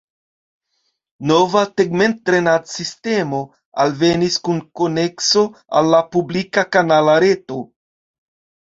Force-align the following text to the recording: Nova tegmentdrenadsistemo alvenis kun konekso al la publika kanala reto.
Nova 1.31 1.61
tegmentdrenadsistemo 1.81 3.43
alvenis 3.85 4.41
kun 4.49 4.63
konekso 4.81 5.45
al 5.83 5.95
la 5.97 6.03
publika 6.17 6.67
kanala 6.75 7.21
reto. 7.29 7.65